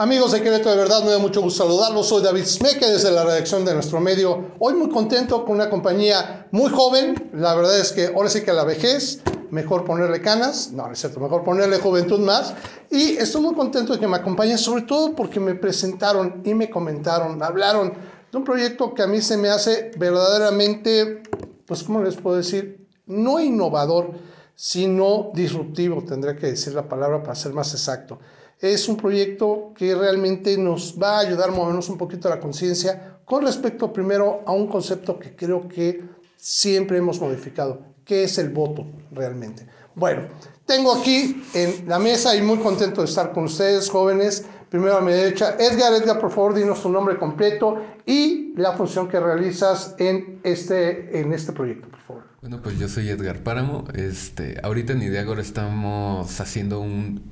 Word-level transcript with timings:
Amigos 0.00 0.30
de 0.30 0.40
Querétaro, 0.40 0.70
de 0.70 0.76
verdad 0.76 1.02
me 1.02 1.10
da 1.10 1.18
mucho 1.18 1.42
gusto 1.42 1.64
saludarlos. 1.64 2.06
Soy 2.06 2.22
David 2.22 2.44
Smeke 2.44 2.86
desde 2.86 3.10
la 3.10 3.24
redacción 3.24 3.64
de 3.64 3.74
nuestro 3.74 3.98
medio. 3.98 4.52
Hoy 4.60 4.74
muy 4.74 4.90
contento 4.90 5.44
con 5.44 5.56
una 5.56 5.68
compañía 5.68 6.46
muy 6.52 6.70
joven. 6.70 7.30
La 7.34 7.52
verdad 7.56 7.76
es 7.80 7.90
que 7.90 8.06
ahora 8.06 8.28
sí 8.28 8.42
que 8.42 8.52
la 8.52 8.62
vejez, 8.62 9.20
mejor 9.50 9.84
ponerle 9.84 10.22
canas. 10.22 10.70
No, 10.70 10.86
no 10.86 10.92
es 10.92 11.00
cierto, 11.00 11.18
mejor 11.18 11.42
ponerle 11.42 11.78
juventud 11.78 12.20
más. 12.20 12.54
Y 12.92 13.16
estoy 13.16 13.42
muy 13.42 13.56
contento 13.56 13.92
de 13.92 13.98
que 13.98 14.06
me 14.06 14.16
acompañen, 14.18 14.56
sobre 14.56 14.82
todo 14.82 15.16
porque 15.16 15.40
me 15.40 15.56
presentaron 15.56 16.42
y 16.44 16.54
me 16.54 16.70
comentaron, 16.70 17.42
hablaron 17.42 17.92
de 18.30 18.38
un 18.38 18.44
proyecto 18.44 18.94
que 18.94 19.02
a 19.02 19.08
mí 19.08 19.20
se 19.20 19.36
me 19.36 19.48
hace 19.48 19.90
verdaderamente, 19.98 21.24
pues, 21.66 21.82
¿cómo 21.82 22.04
les 22.04 22.14
puedo 22.14 22.36
decir? 22.36 22.86
No 23.06 23.40
innovador, 23.40 24.12
sino 24.54 25.32
disruptivo, 25.34 26.04
tendría 26.04 26.36
que 26.36 26.46
decir 26.46 26.72
la 26.74 26.88
palabra 26.88 27.20
para 27.20 27.34
ser 27.34 27.52
más 27.52 27.72
exacto 27.72 28.20
es 28.60 28.88
un 28.88 28.96
proyecto 28.96 29.72
que 29.76 29.94
realmente 29.94 30.56
nos 30.58 30.96
va 31.00 31.18
a 31.18 31.20
ayudar 31.20 31.50
a 31.50 31.52
movernos 31.52 31.88
un 31.88 31.98
poquito 31.98 32.28
la 32.28 32.40
conciencia 32.40 33.18
con 33.24 33.44
respecto 33.44 33.92
primero 33.92 34.42
a 34.46 34.52
un 34.52 34.66
concepto 34.66 35.18
que 35.18 35.36
creo 35.36 35.68
que 35.68 36.02
siempre 36.36 36.98
hemos 36.98 37.20
modificado, 37.20 37.80
que 38.04 38.24
es 38.24 38.38
el 38.38 38.48
voto 38.48 38.86
realmente. 39.12 39.66
Bueno, 39.94 40.22
tengo 40.64 40.94
aquí 40.94 41.42
en 41.54 41.88
la 41.88 41.98
mesa 41.98 42.34
y 42.36 42.42
muy 42.42 42.58
contento 42.58 43.02
de 43.02 43.06
estar 43.06 43.32
con 43.32 43.44
ustedes, 43.44 43.90
jóvenes. 43.90 44.44
Primero 44.70 44.98
a 44.98 45.00
mi 45.00 45.12
derecha, 45.12 45.56
Edgar, 45.58 45.94
Edgar, 45.94 46.20
por 46.20 46.30
favor, 46.30 46.54
dinos 46.54 46.82
tu 46.82 46.90
nombre 46.90 47.18
completo 47.18 47.82
y 48.06 48.52
la 48.56 48.72
función 48.72 49.08
que 49.08 49.18
realizas 49.18 49.94
en 49.98 50.40
este, 50.42 51.20
en 51.20 51.32
este 51.32 51.52
proyecto, 51.52 51.88
por 51.88 52.00
favor. 52.00 52.24
Bueno, 52.40 52.60
pues 52.62 52.78
yo 52.78 52.88
soy 52.88 53.08
Edgar 53.08 53.42
Páramo. 53.42 53.84
Este, 53.94 54.60
ahorita 54.62 54.92
en 54.92 55.02
Ideagor 55.02 55.40
estamos 55.40 56.40
haciendo 56.40 56.80
un, 56.80 57.30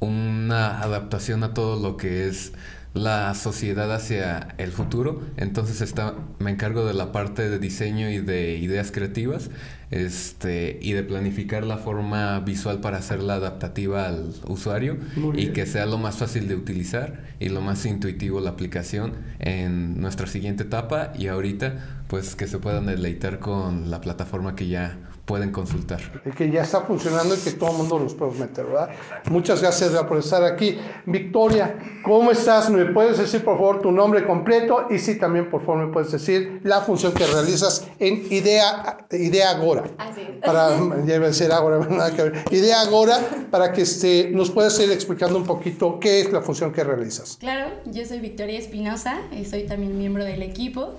una 0.00 0.80
adaptación 0.80 1.44
a 1.44 1.54
todo 1.54 1.80
lo 1.80 1.96
que 1.96 2.28
es 2.28 2.52
la 2.96 3.34
sociedad 3.34 3.94
hacia 3.94 4.54
el 4.58 4.72
futuro. 4.72 5.22
Entonces 5.36 5.80
está, 5.80 6.14
me 6.38 6.50
encargo 6.50 6.84
de 6.84 6.94
la 6.94 7.12
parte 7.12 7.48
de 7.48 7.58
diseño 7.58 8.10
y 8.10 8.18
de 8.18 8.56
ideas 8.56 8.90
creativas 8.90 9.50
este, 9.90 10.78
y 10.82 10.92
de 10.92 11.02
planificar 11.02 11.64
la 11.64 11.76
forma 11.76 12.40
visual 12.40 12.80
para 12.80 12.98
hacerla 12.98 13.34
adaptativa 13.34 14.06
al 14.06 14.32
usuario 14.48 14.96
y 15.34 15.48
que 15.48 15.66
sea 15.66 15.86
lo 15.86 15.98
más 15.98 16.16
fácil 16.16 16.48
de 16.48 16.56
utilizar 16.56 17.24
y 17.38 17.50
lo 17.50 17.60
más 17.60 17.84
intuitivo 17.86 18.40
la 18.40 18.50
aplicación 18.50 19.12
en 19.38 20.00
nuestra 20.00 20.26
siguiente 20.26 20.64
etapa 20.64 21.12
y 21.16 21.28
ahorita 21.28 22.02
pues 22.08 22.34
que 22.34 22.46
se 22.46 22.58
puedan 22.58 22.86
deleitar 22.86 23.38
con 23.38 23.90
la 23.90 24.00
plataforma 24.00 24.56
que 24.56 24.68
ya 24.68 24.96
pueden 25.26 25.50
consultar. 25.50 26.00
Y 26.24 26.30
que 26.30 26.50
ya 26.50 26.62
está 26.62 26.82
funcionando 26.82 27.34
y 27.34 27.38
que 27.38 27.50
todo 27.50 27.72
el 27.72 27.76
mundo 27.78 27.98
los 27.98 28.14
puede 28.14 28.38
meter, 28.38 28.64
¿verdad? 28.64 28.90
Muchas 29.28 29.60
gracias 29.60 29.92
por 30.04 30.18
estar 30.18 30.44
aquí. 30.44 30.78
Victoria, 31.04 31.76
¿cómo 32.04 32.30
estás? 32.30 32.70
¿Me 32.70 32.86
puedes 32.86 33.18
decir 33.18 33.44
por 33.44 33.56
favor 33.56 33.82
tu 33.82 33.90
nombre 33.90 34.24
completo? 34.24 34.86
Y 34.88 34.98
sí, 34.98 35.18
también 35.18 35.50
por 35.50 35.62
favor 35.66 35.84
me 35.84 35.92
puedes 35.92 36.12
decir 36.12 36.60
la 36.62 36.80
función 36.80 37.12
que 37.12 37.26
realizas 37.26 37.88
en 37.98 38.24
Idea, 38.30 38.98
Idea 39.10 39.50
Agora. 39.50 39.84
Así 39.98 40.22
Para, 40.44 40.70
ya 41.04 41.16
iba 41.16 41.24
a 41.24 41.28
decir 41.28 41.50
Agora, 41.50 41.78
nada 41.90 42.14
que 42.14 42.22
ver. 42.22 42.44
Idea 42.52 42.80
Agora, 42.82 43.18
para 43.50 43.72
que 43.72 43.82
este, 43.82 44.30
nos 44.32 44.50
puedas 44.50 44.78
ir 44.78 44.92
explicando 44.92 45.36
un 45.36 45.44
poquito 45.44 45.98
qué 45.98 46.20
es 46.20 46.32
la 46.32 46.40
función 46.40 46.72
que 46.72 46.84
realizas. 46.84 47.36
Claro, 47.40 47.72
yo 47.86 48.04
soy 48.04 48.20
Victoria 48.20 48.60
Espinosa, 48.60 49.18
soy 49.50 49.64
también 49.64 49.98
miembro 49.98 50.24
del 50.24 50.42
equipo. 50.42 50.94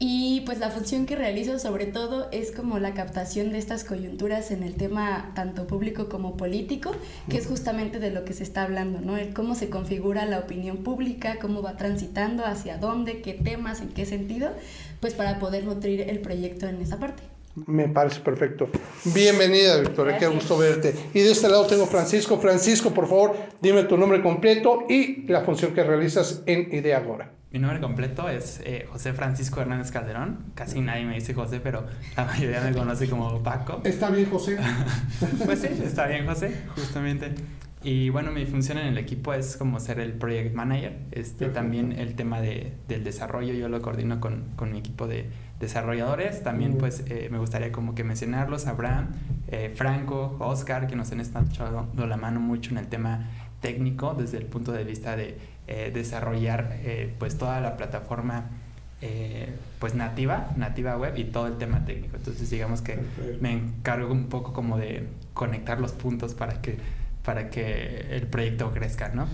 Y 0.00 0.42
pues 0.46 0.60
la 0.60 0.70
función 0.70 1.06
que 1.06 1.16
realizo 1.16 1.58
sobre 1.58 1.86
todo 1.86 2.28
es 2.30 2.52
como 2.52 2.78
la 2.78 2.94
captación 2.94 3.50
de 3.50 3.58
estas 3.58 3.82
coyunturas 3.82 4.52
en 4.52 4.62
el 4.62 4.74
tema 4.76 5.32
tanto 5.34 5.66
público 5.66 6.08
como 6.08 6.36
político, 6.36 6.92
que 7.28 7.38
es 7.38 7.48
justamente 7.48 7.98
de 7.98 8.12
lo 8.12 8.24
que 8.24 8.32
se 8.32 8.44
está 8.44 8.62
hablando, 8.62 9.00
¿no? 9.00 9.16
El 9.16 9.34
cómo 9.34 9.56
se 9.56 9.70
configura 9.70 10.24
la 10.24 10.38
opinión 10.38 10.78
pública, 10.78 11.38
cómo 11.40 11.62
va 11.62 11.76
transitando, 11.76 12.44
hacia 12.44 12.78
dónde, 12.78 13.22
qué 13.22 13.34
temas, 13.34 13.80
en 13.80 13.88
qué 13.88 14.06
sentido, 14.06 14.50
pues 15.00 15.14
para 15.14 15.40
poder 15.40 15.64
nutrir 15.64 16.02
el 16.02 16.20
proyecto 16.20 16.68
en 16.68 16.80
esa 16.80 17.00
parte. 17.00 17.24
Me 17.66 17.88
parece 17.88 18.20
perfecto. 18.20 18.68
Bienvenida, 19.04 19.80
Victoria, 19.80 20.16
qué 20.16 20.28
gusto 20.28 20.56
verte. 20.56 20.94
Y 21.12 21.20
de 21.20 21.32
este 21.32 21.48
lado 21.48 21.66
tengo 21.66 21.86
Francisco. 21.86 22.38
Francisco, 22.38 22.94
por 22.94 23.08
favor, 23.08 23.34
dime 23.60 23.82
tu 23.82 23.96
nombre 23.96 24.22
completo 24.22 24.84
y 24.88 25.26
la 25.26 25.40
función 25.40 25.74
que 25.74 25.82
realizas 25.82 26.42
en 26.46 26.72
Idea 26.72 26.98
Agora. 26.98 27.37
Mi 27.50 27.58
nombre 27.58 27.80
completo 27.80 28.28
es 28.28 28.60
eh, 28.62 28.86
José 28.92 29.14
Francisco 29.14 29.62
Hernández 29.62 29.90
Calderón. 29.90 30.52
Casi 30.54 30.82
nadie 30.82 31.06
me 31.06 31.14
dice 31.14 31.32
José, 31.32 31.60
pero 31.60 31.86
la 32.14 32.26
mayoría 32.26 32.60
me 32.60 32.72
conoce 32.72 33.08
como 33.08 33.42
Paco. 33.42 33.80
¿Está 33.84 34.10
bien, 34.10 34.28
José? 34.28 34.58
pues 35.46 35.60
sí, 35.62 35.68
está 35.82 36.06
bien, 36.08 36.26
José, 36.26 36.54
justamente. 36.74 37.34
Y 37.82 38.10
bueno, 38.10 38.32
mi 38.32 38.44
función 38.44 38.76
en 38.76 38.88
el 38.88 38.98
equipo 38.98 39.32
es 39.32 39.56
como 39.56 39.80
ser 39.80 39.98
el 39.98 40.12
project 40.12 40.54
manager. 40.54 40.98
Este, 41.10 41.48
también 41.48 41.92
el 41.92 42.16
tema 42.16 42.42
de, 42.42 42.74
del 42.86 43.02
desarrollo 43.02 43.54
yo 43.54 43.70
lo 43.70 43.80
coordino 43.80 44.20
con, 44.20 44.50
con 44.54 44.70
mi 44.70 44.80
equipo 44.80 45.06
de 45.06 45.30
desarrolladores. 45.58 46.42
También 46.42 46.76
pues 46.76 47.04
eh, 47.06 47.28
me 47.30 47.38
gustaría 47.38 47.72
como 47.72 47.94
que 47.94 48.04
mencionarlos, 48.04 48.66
Abraham, 48.66 49.14
eh, 49.46 49.72
Franco, 49.74 50.36
Oscar, 50.38 50.86
que 50.86 50.96
nos 50.96 51.12
han 51.12 51.20
estado 51.20 51.46
echando 51.46 52.06
la 52.06 52.16
mano 52.18 52.40
mucho 52.40 52.72
en 52.72 52.78
el 52.78 52.88
tema 52.88 53.26
técnico 53.62 54.14
desde 54.14 54.36
el 54.36 54.44
punto 54.44 54.72
de 54.72 54.84
vista 54.84 55.16
de 55.16 55.38
eh, 55.70 55.90
desarrollar 55.92 56.78
eh, 56.82 57.14
pues 57.18 57.36
toda 57.36 57.60
la 57.60 57.76
plataforma 57.76 58.48
eh, 59.02 59.50
pues 59.78 59.94
nativa, 59.94 60.50
nativa 60.56 60.96
web 60.96 61.18
y 61.18 61.24
todo 61.24 61.46
el 61.46 61.58
tema 61.58 61.84
técnico. 61.84 62.16
Entonces 62.16 62.48
digamos 62.48 62.80
que 62.80 62.98
me 63.42 63.52
encargo 63.52 64.10
un 64.10 64.30
poco 64.30 64.54
como 64.54 64.78
de 64.78 65.06
conectar 65.34 65.78
los 65.78 65.92
puntos 65.92 66.32
para 66.32 66.62
que, 66.62 66.78
para 67.22 67.50
que 67.50 68.06
el 68.10 68.26
proyecto 68.28 68.72
crezca, 68.72 69.10
¿no? 69.10 69.28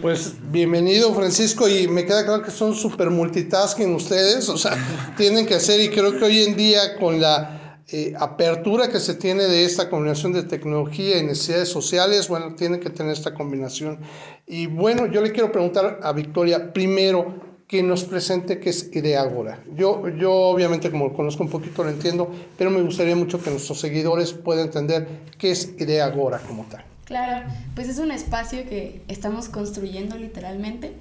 Pues 0.00 0.36
bienvenido 0.50 1.14
Francisco 1.14 1.68
y 1.68 1.86
me 1.86 2.06
queda 2.06 2.24
claro 2.24 2.42
que 2.42 2.50
son 2.50 2.74
súper 2.74 3.10
multitasking 3.10 3.94
ustedes, 3.94 4.48
o 4.48 4.56
sea, 4.56 4.72
tienen 5.18 5.44
que 5.44 5.54
hacer 5.54 5.82
y 5.82 5.90
creo 5.90 6.18
que 6.18 6.24
hoy 6.24 6.44
en 6.44 6.56
día 6.56 6.96
con 6.98 7.20
la 7.20 7.63
eh, 7.96 8.12
apertura 8.18 8.88
que 8.88 8.98
se 8.98 9.14
tiene 9.14 9.44
de 9.44 9.64
esta 9.64 9.88
combinación 9.88 10.32
de 10.32 10.42
tecnología 10.42 11.16
y 11.16 11.22
necesidades 11.22 11.68
sociales, 11.68 12.26
bueno, 12.26 12.56
tiene 12.56 12.80
que 12.80 12.90
tener 12.90 13.12
esta 13.12 13.34
combinación. 13.34 14.00
Y 14.48 14.66
bueno, 14.66 15.06
yo 15.06 15.20
le 15.20 15.30
quiero 15.30 15.52
preguntar 15.52 16.00
a 16.02 16.12
Victoria 16.12 16.72
primero 16.72 17.54
que 17.68 17.84
nos 17.84 18.02
presente 18.02 18.58
qué 18.58 18.70
es 18.70 18.90
Ideagora. 18.92 19.62
Yo, 19.76 20.08
yo 20.08 20.32
obviamente 20.32 20.90
como 20.90 21.06
lo 21.06 21.12
conozco 21.14 21.44
un 21.44 21.50
poquito 21.50 21.84
lo 21.84 21.90
entiendo, 21.90 22.28
pero 22.58 22.68
me 22.68 22.82
gustaría 22.82 23.14
mucho 23.14 23.40
que 23.40 23.50
nuestros 23.50 23.78
seguidores 23.78 24.32
puedan 24.32 24.64
entender 24.64 25.06
qué 25.38 25.52
es 25.52 25.76
Ideagora 25.78 26.40
como 26.40 26.64
tal. 26.64 26.84
Claro, 27.04 27.48
pues 27.76 27.88
es 27.88 27.98
un 27.98 28.10
espacio 28.10 28.64
que 28.68 29.02
estamos 29.06 29.48
construyendo 29.48 30.18
literalmente 30.18 30.94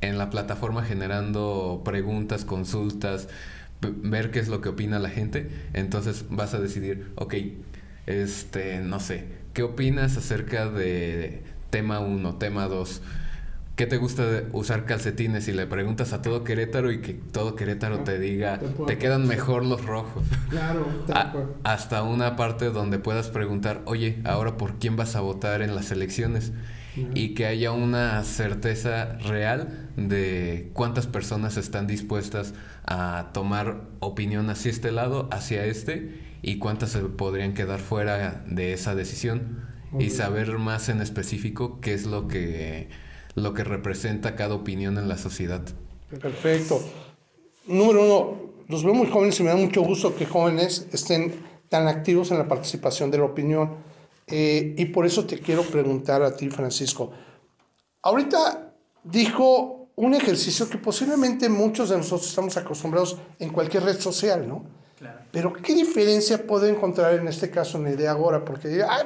en 0.00 0.18
la 0.18 0.30
plataforma 0.30 0.82
generando 0.82 1.82
preguntas, 1.84 2.44
consultas, 2.44 3.28
ver 3.80 4.30
qué 4.30 4.38
es 4.38 4.48
lo 4.48 4.60
que 4.60 4.70
opina 4.70 4.98
la 4.98 5.10
gente. 5.10 5.50
Entonces 5.72 6.26
vas 6.30 6.54
a 6.54 6.60
decidir, 6.60 7.12
ok, 7.16 7.34
este, 8.06 8.80
no 8.80 9.00
sé, 9.00 9.24
¿qué 9.52 9.62
opinas 9.62 10.16
acerca 10.16 10.68
de 10.68 11.42
tema 11.70 12.00
1, 12.00 12.36
tema 12.36 12.68
2? 12.68 13.02
¿Qué 13.76 13.86
te 13.86 13.98
gusta 13.98 14.24
de 14.24 14.46
usar 14.52 14.86
calcetines? 14.86 15.48
Y 15.48 15.52
le 15.52 15.66
preguntas 15.66 16.14
a 16.14 16.22
todo 16.22 16.44
Querétaro 16.44 16.90
y 16.90 17.02
que 17.02 17.12
todo 17.12 17.56
Querétaro 17.56 18.00
te 18.00 18.18
diga, 18.18 18.58
te 18.86 18.96
quedan 18.96 19.26
mejor 19.26 19.66
los 19.66 19.84
rojos. 19.84 20.24
Claro, 20.48 20.86
hasta 21.62 22.02
una 22.02 22.36
parte 22.36 22.70
donde 22.70 22.98
puedas 22.98 23.28
preguntar, 23.28 23.82
oye, 23.84 24.18
ahora 24.24 24.56
por 24.56 24.78
quién 24.78 24.96
vas 24.96 25.14
a 25.14 25.20
votar 25.20 25.60
en 25.60 25.74
las 25.74 25.90
elecciones. 25.90 26.52
Y 27.14 27.34
que 27.34 27.46
haya 27.46 27.72
una 27.72 28.22
certeza 28.24 29.18
real 29.18 29.90
de 29.96 30.70
cuántas 30.72 31.06
personas 31.06 31.56
están 31.56 31.86
dispuestas 31.86 32.54
a 32.84 33.30
tomar 33.34 33.82
opinión 34.00 34.48
hacia 34.48 34.70
este 34.70 34.92
lado, 34.92 35.28
hacia 35.30 35.66
este, 35.66 36.20
y 36.42 36.58
cuántas 36.58 36.90
se 36.90 37.00
podrían 37.00 37.54
quedar 37.54 37.80
fuera 37.80 38.44
de 38.46 38.72
esa 38.72 38.94
decisión. 38.94 39.74
y 39.98 40.10
saber 40.10 40.58
más 40.58 40.88
en 40.88 41.00
específico 41.00 41.80
qué 41.80 41.94
es 41.94 42.06
lo 42.06 42.26
que 42.28 42.88
lo 43.36 43.54
que 43.54 43.62
representa 43.62 44.34
cada 44.34 44.54
opinión 44.54 44.98
en 44.98 45.08
la 45.08 45.18
sociedad. 45.18 45.62
Perfecto. 46.20 46.80
Número 47.66 48.02
uno, 48.04 48.36
los 48.68 48.82
veo 48.82 48.94
muy 48.94 49.08
jóvenes 49.08 49.38
y 49.38 49.42
me 49.42 49.50
da 49.50 49.56
mucho 49.56 49.82
gusto 49.82 50.16
que 50.16 50.26
jóvenes 50.26 50.88
estén 50.92 51.34
tan 51.68 51.86
activos 51.86 52.30
en 52.30 52.38
la 52.38 52.48
participación 52.48 53.10
de 53.10 53.18
la 53.18 53.24
opinión. 53.24 53.76
Eh, 54.28 54.74
y 54.76 54.86
por 54.86 55.06
eso 55.06 55.24
te 55.24 55.38
quiero 55.38 55.62
preguntar 55.62 56.22
a 56.22 56.36
ti, 56.36 56.50
Francisco. 56.50 57.12
Ahorita 58.02 58.72
dijo 59.04 59.88
un 59.96 60.14
ejercicio 60.14 60.68
que 60.68 60.78
posiblemente 60.78 61.48
muchos 61.48 61.88
de 61.88 61.96
nosotros 61.96 62.28
estamos 62.28 62.56
acostumbrados 62.56 63.16
en 63.38 63.50
cualquier 63.50 63.84
red 63.84 64.00
social, 64.00 64.46
¿no? 64.46 64.64
Pero 65.30 65.52
¿qué 65.52 65.74
diferencia 65.74 66.46
puedo 66.46 66.66
encontrar 66.66 67.14
en 67.14 67.28
este 67.28 67.50
caso 67.50 67.76
en 67.76 67.88
el 67.88 67.96
de 67.96 68.08
Agora? 68.08 68.42
Porque 68.42 68.82
ah, 68.82 69.04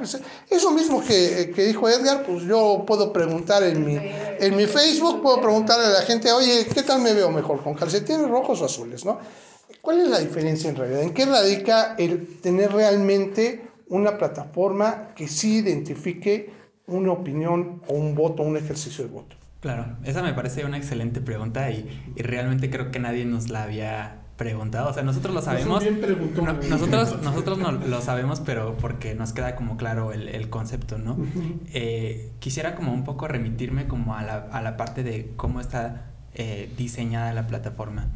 eso 0.49 0.71
mismo 0.71 1.03
que, 1.03 1.53
que, 1.55 1.65
dijo 1.65 1.89
Edgar, 1.89 2.25
pues 2.25 2.45
yo 2.45 2.85
puedo 2.87 3.13
preguntar 3.13 3.65
en 3.65 3.85
mi, 3.85 3.97
en 3.97 4.57
mi 4.57 4.67
Facebook, 4.67 5.21
puedo 5.21 5.41
preguntarle 5.41 5.87
a 5.87 5.91
la 5.91 6.03
gente, 6.03 6.31
oye, 6.31 6.69
¿qué 6.73 6.85
tal 6.85 7.01
me 7.01 7.13
veo 7.13 7.31
mejor? 7.31 7.61
¿Con 7.63 7.75
calcetines 7.75 8.29
rojos 8.29 8.61
o 8.63 8.67
azules? 8.67 9.05
¿no? 9.05 9.19
¿Cuál 9.83 10.01
es 10.01 10.09
la 10.09 10.21
diferencia 10.21 10.71
en 10.71 10.77
realidad? 10.77 11.03
¿En 11.03 11.13
qué 11.13 11.27
radica 11.27 11.97
el 11.99 12.41
tener 12.41 12.73
realmente 12.73 13.70
una 13.91 14.17
plataforma 14.17 15.09
que 15.15 15.29
sí 15.29 15.59
identifique 15.59 16.51
una 16.87 17.13
opinión 17.13 17.83
o 17.87 17.95
un 17.95 18.15
voto, 18.15 18.43
un 18.43 18.57
ejercicio 18.57 19.05
de 19.05 19.11
voto? 19.11 19.37
Claro, 19.61 19.99
esa 20.05 20.23
me 20.23 20.33
parece 20.33 20.65
una 20.65 20.79
excelente 20.79 21.21
pregunta 21.21 21.71
y, 21.71 22.13
y 22.17 22.23
realmente 22.23 22.71
creo 22.71 22.91
que 22.91 22.99
nadie 22.99 23.27
nos 23.27 23.51
la 23.51 23.65
había 23.65 24.21
preguntado. 24.41 24.89
O 24.89 24.95
sea, 24.95 25.03
nosotros 25.03 25.35
lo 25.35 25.43
sabemos. 25.43 25.85
nosotros 26.71 27.23
nosotros 27.23 27.59
no 27.59 27.73
lo 27.73 28.01
sabemos, 28.01 28.41
pero 28.41 28.75
porque 28.79 29.15
nos 29.15 29.35
queda 29.35 29.55
como 29.55 29.77
claro 29.77 30.13
el, 30.15 30.49
concepto, 30.49 30.97
¿no? 30.97 31.19
Eh, 31.75 32.33
quisiera 32.39 32.75
como 32.75 32.95
un 32.95 33.05
poco 33.05 33.29
remitirme 33.29 33.87
como 33.87 34.17
a 34.17 34.23
la, 34.23 34.37
a 34.51 34.63
la 34.63 34.79
parte 34.79 35.03
de 35.03 35.33
cómo 35.37 35.61
está 35.61 36.10
eh, 36.35 36.73
diseñada 36.77 37.33
la 37.33 37.47
plataforma. 37.47 38.09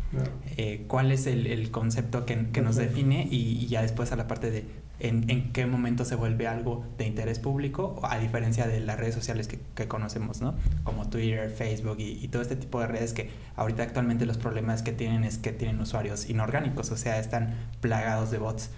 Eh, 0.56 0.84
cuál 0.86 1.10
es 1.10 1.26
el, 1.26 1.70
concepto 1.70 2.24
que, 2.24 2.36
nos 2.62 2.76
define 2.76 3.26
y, 3.28 3.66
ya 3.66 3.82
después 3.82 4.12
a 4.12 4.16
la 4.16 4.28
parte 4.28 4.50
de 4.50 4.64
en, 5.00 5.52
qué 5.52 5.66
momento 5.66 6.04
se 6.04 6.14
vuelve 6.14 6.46
algo 6.46 6.84
de 6.96 7.06
interés 7.06 7.40
público, 7.40 8.00
a 8.04 8.18
diferencia 8.18 8.68
de 8.68 8.80
las 8.80 8.98
redes 8.98 9.14
sociales 9.14 9.48
que, 9.48 9.88
conocemos, 9.88 10.40
¿no? 10.40 10.54
Como 10.84 11.08
Twitter, 11.10 11.50
Facebook 11.50 11.96
y, 11.98 12.28
todo 12.28 12.42
este 12.42 12.56
tipo 12.56 12.80
de 12.80 12.86
redes 12.86 13.12
que 13.12 13.30
ahorita 13.56 13.82
actualmente 13.82 14.26
los 14.26 14.38
problemas 14.38 14.82
que 14.82 14.92
tienen 14.92 15.24
es 15.24 15.38
que 15.38 15.52
tienen 15.52 15.80
usuarios 15.80 16.30
inorgánicos, 16.30 16.90
o 16.92 16.96
sea, 16.96 17.18
están 17.18 17.54
plagados 17.80 18.30
de 18.30 18.38
bots. 18.38 18.70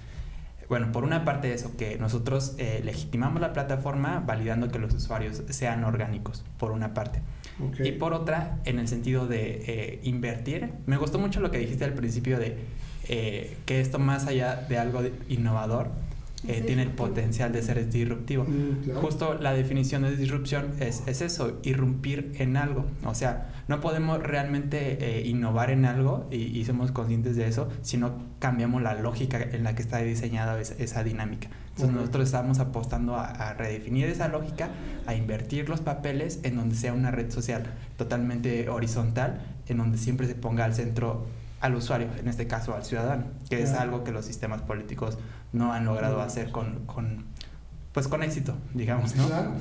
Bueno, 0.69 0.91
por 0.91 1.05
una 1.05 1.25
parte 1.25 1.53
eso, 1.53 1.77
que 1.77 1.97
nosotros 1.99 2.55
eh, 2.59 2.81
legitimamos 2.83 3.41
la 3.41 3.53
plataforma 3.53 4.21
validando 4.27 4.69
que 4.69 4.79
los 4.79 4.93
usuarios 4.95 5.43
sean 5.51 5.85
orgánicos, 5.85 6.45
por 6.59 6.73
una 6.73 6.93
parte. 6.93 7.21
Y 7.83 7.93
por 7.93 8.13
otra, 8.13 8.61
en 8.65 8.79
el 8.79 8.89
sentido 8.89 9.27
de 9.27 9.63
eh, 9.67 10.01
invertir, 10.03 10.71
me 10.87 10.97
gustó 10.97 11.19
mucho 11.19 11.41
lo 11.41 11.51
que 11.51 11.59
dijiste 11.59 11.85
al 11.85 11.95
principio 11.95 12.39
de 12.39 12.57
eh, 13.09 13.57
que 13.67 13.81
esto 13.81 13.99
más 13.99 14.27
allá 14.27 14.67
de 14.69 14.79
algo 14.79 15.01
innovador, 15.29 15.91
eh, 16.49 16.63
tiene 16.65 16.83
el 16.83 16.91
potencial 16.91 17.53
de 17.53 17.63
ser 17.63 17.89
disruptivo. 17.89 18.45
Mm, 18.45 18.95
Justo 18.95 19.35
la 19.35 19.53
definición 19.53 20.03
de 20.03 20.17
disrupción 20.17 20.75
es, 20.81 21.03
es, 21.07 21.21
eso, 21.21 21.59
irrumpir 21.63 22.33
en 22.39 22.57
algo. 22.57 22.85
O 23.05 23.15
sea, 23.15 23.49
no 23.69 23.81
podemos 23.81 24.23
realmente 24.23 24.99
eh, 25.01 25.27
innovar 25.27 25.71
en 25.71 25.85
algo 25.87 26.29
y, 26.31 26.65
somos 26.65 26.93
conscientes 26.93 27.37
de 27.37 27.49
eso 27.49 27.69
si 27.83 27.97
no 27.97 28.15
cambiamos 28.39 28.83
la 28.83 28.95
lógica 28.95 29.41
en 29.41 29.65
la 29.65 29.75
que 29.75 29.83
está 29.83 29.99
diseñada 29.99 30.61
esa, 30.61 31.03
dinámica. 31.03 31.49
Entonces 31.77 31.95
nosotros 31.95 32.25
estamos 32.25 32.59
apostando 32.59 33.17
a, 33.17 33.27
a, 33.27 33.53
redefinir 33.53 34.07
esa 34.07 34.29
lógica, 34.29 34.71
a 35.05 35.15
invertir 35.15 35.69
los 35.69 35.81
papeles 35.81 36.41
en 36.43 36.57
donde 36.57 36.75
sea 36.75 36.95
una 36.95 37.11
red 37.11 37.31
social 37.31 37.65
totalmente 37.99 38.71
horizontal, 38.71 39.43
en 39.67 39.77
donde 39.77 39.99
siempre 39.99 40.27
se 40.27 40.35
ponga 40.35 40.65
al 40.65 40.75
centro 40.75 41.27
al 41.61 41.75
usuario, 41.75 42.09
en 42.19 42.29
este 42.29 42.47
caso 42.47 42.75
al 42.75 42.85
ciudadano, 42.85 43.25
que 43.51 43.63
es 43.63 43.73
algo 43.73 44.05
que 44.05 44.13
los 44.13 44.25
sistemas 44.25 44.63
políticos 44.63 45.19
no 45.53 45.73
han 45.73 45.85
logrado 45.85 46.21
hacer 46.21 46.51
con, 46.51 46.87
con 46.87 47.25
pues 47.93 48.09
con 48.09 48.23
éxito, 48.23 48.55
digamos, 48.75 49.17
¿no? 49.17 49.27
Claro. 49.27 49.53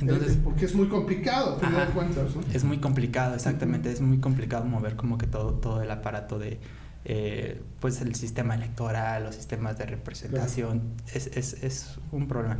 Entonces, 0.00 0.38
porque 0.42 0.64
es 0.64 0.74
muy 0.74 0.88
complicado, 0.88 1.58
cuentas, 1.92 2.34
¿no? 2.34 2.42
Es 2.52 2.64
muy 2.64 2.78
complicado, 2.78 3.34
exactamente, 3.34 3.92
es 3.92 4.00
muy 4.00 4.18
complicado 4.18 4.64
mover 4.64 4.96
como 4.96 5.18
que 5.18 5.26
todo, 5.26 5.54
todo 5.54 5.82
el 5.82 5.90
aparato 5.90 6.38
de, 6.38 6.58
eh, 7.04 7.60
pues 7.80 8.00
el 8.00 8.14
sistema 8.14 8.54
electoral, 8.54 9.24
los 9.24 9.34
sistemas 9.34 9.78
de 9.78 9.86
representación, 9.86 10.82
es, 11.12 11.28
es, 11.28 11.62
es, 11.62 11.98
un 12.10 12.28
problema. 12.28 12.58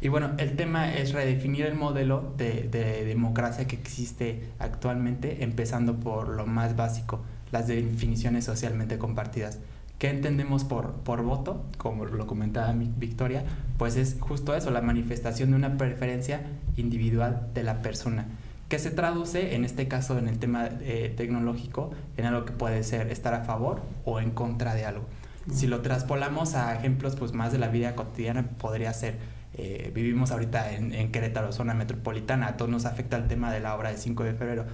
Y 0.00 0.08
bueno, 0.08 0.32
el 0.38 0.56
tema 0.56 0.94
es 0.94 1.12
redefinir 1.12 1.66
el 1.66 1.74
modelo 1.74 2.34
de, 2.36 2.68
de 2.68 3.04
democracia 3.04 3.66
que 3.66 3.76
existe 3.76 4.50
actualmente, 4.58 5.42
empezando 5.42 5.98
por 5.98 6.28
lo 6.28 6.46
más 6.46 6.76
básico, 6.76 7.22
las 7.50 7.66
definiciones 7.66 8.44
socialmente 8.44 8.98
compartidas. 8.98 9.58
¿Qué 9.98 10.10
entendemos 10.10 10.62
por, 10.62 10.92
por 10.98 11.22
voto? 11.22 11.64
Como 11.76 12.04
lo 12.04 12.26
comentaba 12.28 12.72
Victoria, 12.72 13.42
pues 13.78 13.96
es 13.96 14.16
justo 14.20 14.54
eso, 14.54 14.70
la 14.70 14.80
manifestación 14.80 15.50
de 15.50 15.56
una 15.56 15.76
preferencia 15.76 16.42
individual 16.76 17.48
de 17.52 17.64
la 17.64 17.82
persona, 17.82 18.28
que 18.68 18.78
se 18.78 18.90
traduce 18.90 19.54
en 19.54 19.64
este 19.64 19.88
caso 19.88 20.18
en 20.18 20.28
el 20.28 20.38
tema 20.38 20.68
eh, 20.80 21.12
tecnológico 21.16 21.90
en 22.16 22.26
algo 22.26 22.44
que 22.44 22.52
puede 22.52 22.82
ser 22.82 23.10
estar 23.10 23.34
a 23.34 23.44
favor 23.44 23.82
o 24.04 24.20
en 24.20 24.30
contra 24.30 24.74
de 24.74 24.84
algo. 24.84 25.06
Si 25.50 25.66
lo 25.66 25.80
traspolamos 25.80 26.54
a 26.54 26.74
ejemplos 26.74 27.16
pues 27.16 27.32
más 27.32 27.52
de 27.52 27.58
la 27.58 27.68
vida 27.68 27.94
cotidiana, 27.94 28.50
podría 28.58 28.92
ser, 28.92 29.16
eh, 29.54 29.90
vivimos 29.94 30.30
ahorita 30.30 30.72
en, 30.72 30.94
en 30.94 31.10
Querétaro, 31.10 31.52
zona 31.52 31.72
metropolitana, 31.72 32.48
a 32.48 32.56
todos 32.58 32.70
nos 32.70 32.84
afecta 32.84 33.16
el 33.16 33.28
tema 33.28 33.50
de 33.50 33.60
la 33.60 33.74
obra 33.74 33.88
del 33.88 33.98
5 33.98 34.24
de 34.24 34.34
febrero 34.34 34.66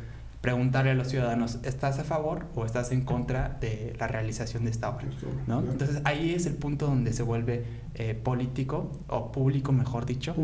preguntarle 0.45 0.91
a 0.91 0.95
los 0.95 1.09
ciudadanos, 1.09 1.59
¿estás 1.63 1.99
a 1.99 2.05
favor 2.05 2.45
o 2.55 2.67
estás 2.67 2.93
en 2.93 3.01
contra 3.01 3.57
de 3.63 3.97
la 3.99 4.09
realización 4.09 4.67
de 4.67 4.73
esta 4.73 4.91
obra? 4.91 5.07
¿no? 5.47 5.61
Entonces 5.61 6.03
ahí 6.05 6.35
es 6.35 6.45
el 6.45 6.53
punto 6.53 6.87
donde 6.87 7.15
se 7.15 7.23
vuelve 7.23 7.65
eh, 7.95 8.13
político, 8.13 8.93
o 9.09 9.33
público 9.33 9.73
mejor 9.73 10.05
dicho, 10.05 10.37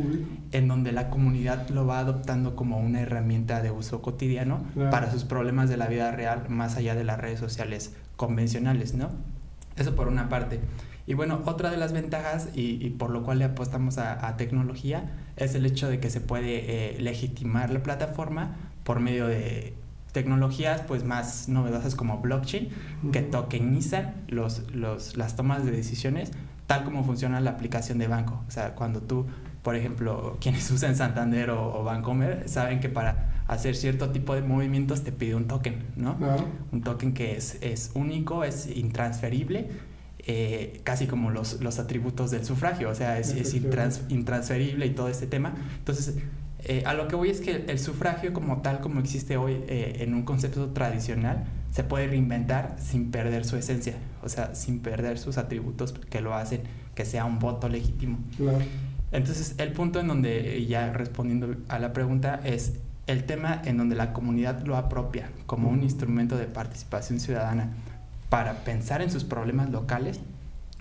en 0.53 0.69
donde 0.69 0.93
la 0.93 1.11
comunidad 1.11 1.69
lo 1.69 1.87
va 1.87 1.99
adoptando 1.99 2.57
como 2.57 2.79
una 2.79 3.03
herramienta 3.03 3.61
de 3.61 3.73
uso 3.73 4.01
cotidiano 4.01 4.65
para 4.91 5.13
sus 5.13 5.25
problemas 5.25 5.69
de 5.69 5.77
la 5.77 5.87
vida 5.87 6.11
real, 6.13 6.49
más 6.49 6.77
allá 6.77 6.95
de 6.95 7.05
las 7.05 7.19
redes 7.19 7.39
sociales 7.39 7.93
convencionales, 8.17 8.95
¿no? 8.95 9.11
Eso 9.77 9.95
por 9.95 10.09
una 10.09 10.31
parte. 10.31 10.61
Y 11.07 11.13
bueno, 11.13 11.43
otra 11.45 11.71
de 11.71 11.77
las 11.77 11.93
ventajas 11.93 12.49
y, 12.55 12.89
por 12.99 13.11
lo 13.11 13.23
cual 13.23 13.41
le 13.41 13.45
apostamos 13.45 13.99
a, 13.99 14.35
tecnología 14.39 15.11
es 15.37 15.55
el 15.55 15.67
hecho 15.67 15.91
de 15.91 16.01
que 16.01 16.09
se 16.09 16.23
puede 16.23 16.95
eh, 16.95 17.01
legitimar 17.01 17.69
la 17.69 17.83
plataforma 17.83 18.57
por 18.83 19.01
medio 19.01 19.27
de 19.27 19.75
tecnologías 20.13 20.83
pues 20.83 21.05
más 21.05 21.49
novedosas 21.49 21.95
como 21.95 22.19
blockchain 22.19 22.69
que 23.13 23.23
tokenizan 23.23 24.15
los, 24.29 24.73
los, 24.75 25.17
las 25.17 25.37
tomas 25.37 25.65
de 25.65 25.71
decisiones 25.71 26.33
tal 26.67 26.85
como 26.85 27.03
funciona 27.03 27.41
la 27.41 27.51
aplicación 27.51 27.99
de 27.99 28.07
banco. 28.07 28.45
O 28.47 28.51
sea, 28.53 28.77
cuando 28.77 29.01
tú, 29.01 29.27
por 29.65 29.75
ejemplo, 29.75 30.37
quienes 30.41 30.71
usan 30.73 30.95
Santander 30.95 31.51
o, 31.51 31.81
o 31.81 31.83
Bancomer 31.83 32.49
saben 32.49 32.79
que 32.79 32.89
para 32.89 33.43
hacer 33.49 33.75
cierto 33.75 34.11
tipo 34.11 34.37
de 34.37 34.43
movimientos 34.43 35.03
te 35.03 35.11
pide 35.11 35.35
un 35.35 35.49
token, 35.49 35.83
¿no? 35.97 36.17
Un 36.71 36.83
token 36.83 37.13
que 37.13 37.37
es, 37.37 37.59
es 37.61 37.91
único, 37.95 38.45
es 38.45 38.69
intransferible, 38.69 39.69
eh, 40.21 40.81
casi 40.85 41.09
como 41.09 41.31
los, 41.31 41.61
los, 41.61 41.81
atributos 41.81 42.31
del 42.31 42.45
sufragio, 42.45 42.89
o 42.89 42.95
sea, 42.95 43.19
es, 43.19 43.33
es 43.33 43.53
intransferible 43.55 44.87
y 44.87 44.91
todo 44.91 45.09
este 45.09 45.27
tema. 45.27 45.53
Entonces, 45.79 46.15
eh, 46.65 46.83
a 46.87 46.95
lo 46.95 47.09
que 47.09 47.17
voy 47.17 47.31
es 47.31 47.41
que 47.41 47.65
el 47.69 47.79
sufragio 47.79 48.33
como 48.33 48.63
tal, 48.63 48.81
como 48.81 49.01
existe 49.01 49.37
hoy 49.37 49.63
eh, 49.69 49.99
en 50.01 50.15
un 50.15 50.23
concepto 50.23 50.71
tradicional, 50.71 51.45
se 51.71 51.85
puede 51.85 52.09
reinventar 52.09 52.77
sin 52.79 53.11
perder 53.11 53.45
su 53.45 53.57
esencia, 53.57 53.95
o 54.23 54.29
sea, 54.29 54.55
sin 54.55 54.81
perder 54.81 55.19
sus 55.19 55.39
atributos 55.39 55.93
que 55.93 56.21
lo 56.21 56.35
hacen 56.35 56.63
que 56.95 57.05
sea 57.05 57.25
un 57.25 57.39
voto 57.39 57.69
legítimo. 57.69 58.19
Entonces, 59.13 59.55
el 59.59 59.73
punto 59.73 60.01
en 60.01 60.09
donde, 60.09 60.67
ya 60.67 60.93
respondiendo 60.93 61.57
a 61.69 61.79
la 61.79 61.93
pregunta, 61.93 62.41
es 62.45 62.75
el 63.07 63.25
tema 63.25 63.63
en 63.65 63.77
donde 63.77 63.97
la 63.97 64.13
comunidad 64.13 64.65
lo 64.65 64.77
apropia 64.77 65.31
como 65.47 65.69
un 65.69 65.83
instrumento 65.83 66.37
de 66.37 66.47
participación 66.47 67.21
ciudadana 67.21 67.71
para 68.29 68.65
pensar 68.65 69.03
en 69.03 69.11
sus 69.11 69.25
problemas 69.25 69.71
locales, 69.71 70.21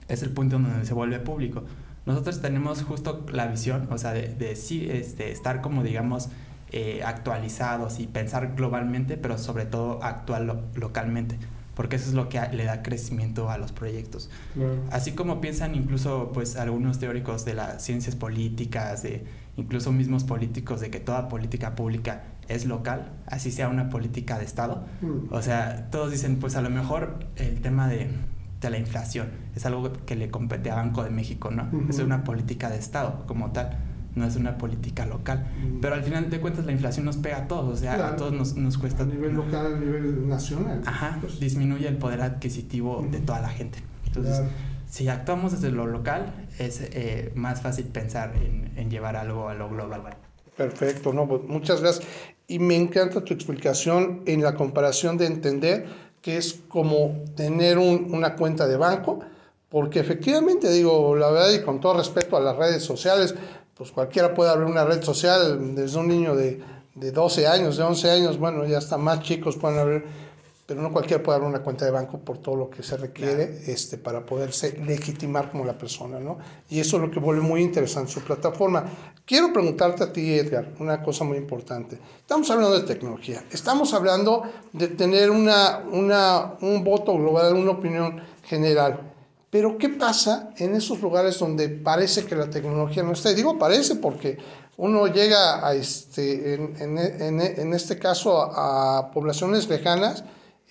es 0.07 0.23
el 0.23 0.31
punto 0.31 0.57
en 0.57 0.63
donde 0.63 0.85
se 0.85 0.93
vuelve 0.93 1.19
público. 1.19 1.63
Nosotros 2.05 2.41
tenemos 2.41 2.83
justo 2.83 3.25
la 3.31 3.47
visión, 3.47 3.87
o 3.91 3.97
sea, 3.97 4.13
de, 4.13 4.33
de 4.33 4.55
sí, 4.55 4.87
este, 4.89 5.31
estar 5.31 5.61
como, 5.61 5.83
digamos, 5.83 6.29
eh, 6.71 7.01
actualizados 7.03 7.99
y 7.99 8.05
pensar 8.05 8.53
globalmente, 8.55 9.17
pero 9.17 9.39
sobre 9.39 9.65
todo 9.65 10.03
actuar 10.03 10.43
localmente, 10.75 11.39
porque 11.73 11.95
eso 11.95 12.09
es 12.09 12.13
lo 12.13 12.29
que 12.29 12.39
le 12.53 12.63
da 12.63 12.83
crecimiento 12.83 13.49
a 13.49 13.57
los 13.57 13.71
proyectos. 13.71 14.29
Así 14.91 15.13
como 15.13 15.41
piensan 15.41 15.73
incluso 15.73 16.29
pues 16.31 16.57
algunos 16.57 16.99
teóricos 16.99 17.43
de 17.43 17.55
las 17.55 17.83
ciencias 17.83 18.15
políticas, 18.15 19.01
de 19.01 19.25
incluso 19.57 19.91
mismos 19.91 20.23
políticos 20.23 20.79
de 20.79 20.91
que 20.91 20.99
toda 20.99 21.27
política 21.27 21.73
pública 21.73 22.21
es 22.47 22.65
local, 22.65 23.13
así 23.25 23.51
sea 23.51 23.67
una 23.67 23.89
política 23.89 24.37
de 24.37 24.45
Estado. 24.45 24.85
Mm. 25.01 25.33
O 25.33 25.41
sea, 25.41 25.89
todos 25.89 26.11
dicen, 26.11 26.37
pues 26.37 26.55
a 26.55 26.61
lo 26.61 26.69
mejor 26.69 27.25
el 27.35 27.61
tema 27.61 27.87
de, 27.87 28.11
de 28.61 28.69
la 28.69 28.77
inflación 28.77 29.29
es 29.55 29.65
algo 29.65 29.91
que 30.05 30.15
le 30.15 30.29
compete 30.29 30.71
a 30.71 30.75
Banco 30.75 31.03
de 31.03 31.09
México, 31.09 31.49
¿no? 31.51 31.69
Es 31.89 31.99
una 31.99 32.23
política 32.23 32.69
de 32.69 32.77
Estado 32.77 33.23
como 33.25 33.51
tal, 33.51 33.77
no 34.15 34.25
es 34.25 34.35
una 34.35 34.57
política 34.57 35.05
local. 35.05 35.47
Mm. 35.57 35.79
Pero 35.79 35.95
al 35.95 36.03
final 36.03 36.29
de 36.29 36.41
cuentas 36.41 36.65
la 36.65 36.71
inflación 36.71 37.05
nos 37.05 37.17
pega 37.17 37.37
a 37.37 37.47
todos, 37.47 37.77
o 37.77 37.77
sea, 37.77 38.07
a 38.07 38.15
todos 38.15 38.33
nos, 38.33 38.55
nos, 38.55 38.77
cuesta... 38.77 39.03
A 39.03 39.05
nivel 39.05 39.33
local, 39.33 39.75
a 39.75 39.79
nivel 39.79 40.27
nacional. 40.27 40.81
Ajá, 40.85 41.17
pues. 41.21 41.39
disminuye 41.39 41.87
el 41.87 41.97
poder 41.97 42.21
adquisitivo 42.21 43.07
de 43.09 43.19
toda 43.19 43.39
la 43.39 43.49
gente. 43.49 43.79
Entonces 44.07 44.41
si 44.89 45.07
actuamos 45.07 45.51
desde 45.51 45.71
lo 45.71 45.85
local, 45.85 46.33
es 46.57 46.81
eh, 46.81 47.31
más 47.35 47.61
fácil 47.61 47.85
pensar 47.85 48.33
en, 48.35 48.89
llevar 48.89 49.15
algo 49.15 49.49
a 49.49 49.53
lo 49.53 49.69
global. 49.69 50.17
Perfecto, 50.57 51.13
no, 51.13 51.27
pues, 51.27 51.43
muchas 51.43 51.81
gracias. 51.81 52.07
Y 52.47 52.57
me 52.57 52.75
encanta 52.75 53.23
tu 53.23 53.33
explicación 53.33 54.23
en 54.25 54.41
la 54.41 54.55
comparación 54.55 55.17
de 55.17 55.27
entender 55.27 55.85
es 56.31 56.59
como 56.67 57.23
tener 57.35 57.77
una 57.77 58.35
cuenta 58.35 58.67
de 58.67 58.77
banco, 58.77 59.19
porque 59.69 59.99
efectivamente, 59.99 60.71
digo, 60.71 61.15
la 61.15 61.29
verdad 61.29 61.51
y 61.51 61.61
con 61.61 61.79
todo 61.79 61.97
respeto 61.97 62.37
a 62.37 62.39
las 62.39 62.55
redes 62.55 62.83
sociales, 62.83 63.35
pues 63.75 63.91
cualquiera 63.91 64.33
puede 64.33 64.49
abrir 64.49 64.67
una 64.67 64.83
red 64.83 65.01
social, 65.03 65.75
desde 65.75 65.97
un 65.97 66.07
niño 66.07 66.35
de, 66.35 66.61
de 66.95 67.11
12 67.11 67.47
años, 67.47 67.77
de 67.77 67.83
11 67.83 68.11
años, 68.11 68.37
bueno, 68.37 68.65
ya 68.65 68.79
hasta 68.79 68.97
más 68.97 69.21
chicos 69.21 69.55
pueden 69.55 69.79
abrir 69.79 70.05
pero 70.69 70.83
no 70.83 70.91
cualquiera 70.91 71.23
puede 71.23 71.37
abrir 71.37 71.49
una 71.49 71.63
cuenta 71.63 71.83
de 71.83 71.89
banco 71.89 72.19
por 72.19 72.37
todo 72.37 72.55
lo 72.55 72.69
que 72.69 72.83
se 72.83 72.95
requiere 72.95 73.59
este, 73.65 73.97
para 73.97 74.23
poderse 74.23 74.77
legitimar 74.85 75.49
como 75.49 75.65
la 75.65 75.75
persona, 75.75 76.19
¿no? 76.19 76.37
Y 76.69 76.79
eso 76.79 76.97
es 76.97 77.01
lo 77.01 77.09
que 77.09 77.19
vuelve 77.19 77.41
muy 77.41 77.63
interesante 77.63 78.11
su 78.11 78.21
plataforma. 78.21 78.85
Quiero 79.25 79.51
preguntarte 79.51 80.03
a 80.03 80.13
ti, 80.13 80.31
Edgar, 80.37 80.75
una 80.77 81.01
cosa 81.01 81.23
muy 81.23 81.39
importante. 81.39 81.97
Estamos 82.19 82.51
hablando 82.51 82.79
de 82.79 82.85
tecnología, 82.85 83.43
estamos 83.49 83.95
hablando 83.95 84.43
de 84.71 84.89
tener 84.89 85.31
una, 85.31 85.79
una, 85.91 86.53
un 86.61 86.83
voto 86.83 87.17
global, 87.17 87.55
una 87.55 87.71
opinión 87.71 88.21
general. 88.43 89.11
Pero 89.49 89.75
¿qué 89.75 89.89
pasa 89.89 90.51
en 90.57 90.75
esos 90.75 91.01
lugares 91.01 91.39
donde 91.39 91.67
parece 91.67 92.27
que 92.27 92.35
la 92.35 92.47
tecnología 92.47 93.01
no 93.01 93.13
está? 93.13 93.31
Y 93.31 93.33
digo 93.33 93.57
parece 93.57 93.95
porque 93.95 94.37
uno 94.77 95.07
llega 95.07 95.67
a 95.67 95.73
este, 95.73 96.53
en, 96.53 96.75
en, 96.77 97.41
en 97.41 97.73
este 97.73 97.97
caso 97.97 98.39
a 98.39 99.09
poblaciones 99.11 99.67
lejanas 99.67 100.23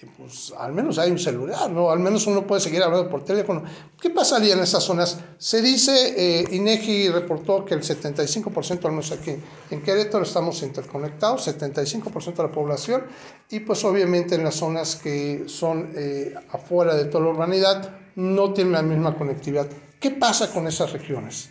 pues 0.06 0.52
al 0.56 0.72
menos 0.72 0.98
hay 0.98 1.10
un 1.10 1.18
celular, 1.18 1.70
¿no? 1.70 1.90
Al 1.90 1.98
menos 1.98 2.26
uno 2.28 2.46
puede 2.46 2.60
seguir 2.60 2.82
hablando 2.82 3.10
por 3.10 3.24
teléfono. 3.24 3.64
¿Qué 4.00 4.10
pasaría 4.10 4.54
en 4.54 4.60
esas 4.60 4.84
zonas? 4.84 5.18
Se 5.38 5.60
dice, 5.60 6.14
eh, 6.16 6.44
INEGI 6.52 7.08
reportó 7.08 7.64
que 7.64 7.74
el 7.74 7.82
75%, 7.82 8.84
al 8.84 8.92
menos 8.92 9.10
aquí 9.10 9.34
en 9.70 9.82
Querétaro, 9.82 10.22
estamos 10.22 10.62
interconectados, 10.62 11.48
75% 11.48 12.36
de 12.36 12.42
la 12.44 12.52
población, 12.52 13.04
y 13.50 13.60
pues 13.60 13.84
obviamente 13.84 14.36
en 14.36 14.44
las 14.44 14.54
zonas 14.54 14.94
que 14.96 15.44
son 15.46 15.92
eh, 15.96 16.32
afuera 16.52 16.94
de 16.94 17.06
toda 17.06 17.24
la 17.24 17.30
urbanidad 17.30 17.96
no 18.14 18.52
tienen 18.52 18.74
la 18.74 18.82
misma 18.82 19.16
conectividad. 19.16 19.68
¿Qué 19.98 20.12
pasa 20.12 20.52
con 20.52 20.68
esas 20.68 20.92
regiones? 20.92 21.50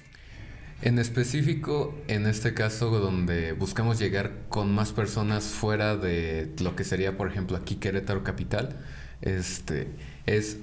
En 0.82 1.00
específico, 1.00 1.96
en 2.08 2.28
este 2.28 2.54
caso 2.54 2.92
donde 3.00 3.54
buscamos 3.54 3.98
llegar 3.98 4.32
con 4.50 4.74
más 4.74 4.92
personas 4.92 5.46
fuera 5.46 5.98
de 5.98 6.54
lo 6.60 6.76
que 6.76 6.84
sería, 6.84 7.18
por 7.18 7.28
ejemplo, 7.30 7.58
aquí 7.58 7.76
Querétaro 7.76 8.24
Capital, 8.24 8.78
este, 9.22 9.88
es 10.28 10.58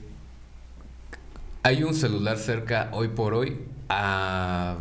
hay 1.65 1.83
un 1.83 1.95
celular 1.95 2.37
cerca 2.37 2.91
hoy 2.93 3.09
por 3.09 3.33
hoy 3.33 3.59
a 3.89 4.77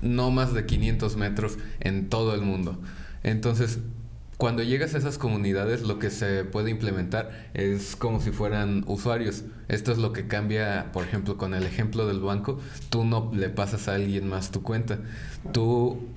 no 0.00 0.30
más 0.30 0.54
de 0.54 0.64
500 0.64 1.16
metros 1.16 1.58
en 1.80 2.08
todo 2.08 2.34
el 2.34 2.40
mundo. 2.40 2.80
Entonces, 3.24 3.80
cuando 4.40 4.62
llegas 4.62 4.94
a 4.94 4.98
esas 4.98 5.18
comunidades, 5.18 5.82
lo 5.82 5.98
que 5.98 6.08
se 6.08 6.44
puede 6.44 6.70
implementar 6.70 7.50
es 7.52 7.94
como 7.94 8.20
si 8.20 8.30
fueran 8.30 8.84
usuarios. 8.86 9.44
Esto 9.68 9.92
es 9.92 9.98
lo 9.98 10.14
que 10.14 10.28
cambia, 10.28 10.92
por 10.94 11.04
ejemplo, 11.04 11.36
con 11.36 11.52
el 11.52 11.64
ejemplo 11.64 12.06
del 12.06 12.20
banco. 12.20 12.58
Tú 12.88 13.04
no 13.04 13.30
le 13.34 13.50
pasas 13.50 13.86
a 13.86 13.96
alguien 13.96 14.26
más 14.26 14.50
tu 14.50 14.62
cuenta. 14.62 14.98
Tú 15.52 16.08